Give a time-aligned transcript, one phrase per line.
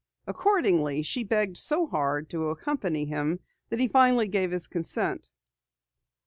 [0.25, 5.29] Accordingly, she begged so hard to accompany him that he finally gave his consent.